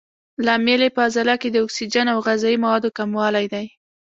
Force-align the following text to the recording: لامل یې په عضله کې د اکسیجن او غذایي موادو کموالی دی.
لامل 0.45 0.81
یې 0.85 0.89
په 0.95 1.01
عضله 1.07 1.33
کې 1.41 1.49
د 1.51 1.57
اکسیجن 1.65 2.05
او 2.13 2.19
غذایي 2.27 2.57
موادو 2.63 2.95
کموالی 2.97 3.45
دی. 3.53 3.65